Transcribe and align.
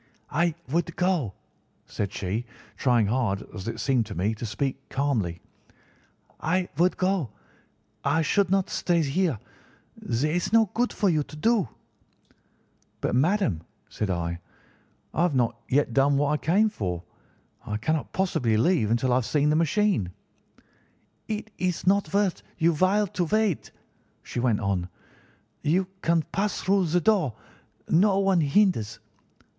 "'I 0.31 0.55
would 0.69 0.95
go,' 0.95 1.35
said 1.85 2.11
she, 2.11 2.43
trying 2.75 3.05
hard, 3.05 3.45
as 3.53 3.67
it 3.67 3.79
seemed 3.79 4.07
to 4.07 4.15
me, 4.15 4.33
to 4.33 4.47
speak 4.47 4.89
calmly; 4.89 5.43
'I 6.39 6.69
would 6.79 6.97
go. 6.97 7.29
I 8.03 8.23
should 8.23 8.49
not 8.49 8.67
stay 8.71 9.03
here. 9.03 9.37
There 9.95 10.33
is 10.33 10.51
no 10.51 10.71
good 10.73 10.91
for 10.91 11.07
you 11.07 11.21
to 11.21 11.35
do.' 11.35 11.69
"'But, 12.99 13.13
madam,' 13.13 13.61
said 13.89 14.09
I, 14.09 14.39
'I 15.13 15.21
have 15.21 15.35
not 15.35 15.61
yet 15.69 15.93
done 15.93 16.17
what 16.17 16.29
I 16.31 16.37
came 16.37 16.69
for. 16.69 17.03
I 17.63 17.77
cannot 17.77 18.11
possibly 18.11 18.57
leave 18.57 18.89
until 18.89 19.11
I 19.13 19.17
have 19.17 19.25
seen 19.27 19.51
the 19.51 19.55
machine.' 19.55 20.09
"'It 21.27 21.51
is 21.59 21.85
not 21.85 22.11
worth 22.11 22.41
your 22.57 22.73
while 22.73 23.05
to 23.05 23.25
wait,' 23.25 23.69
she 24.23 24.39
went 24.39 24.61
on. 24.61 24.89
'You 25.61 25.85
can 26.01 26.23
pass 26.31 26.59
through 26.59 26.87
the 26.87 27.01
door; 27.01 27.35
no 27.87 28.17
one 28.17 28.41
hinders. 28.41 28.97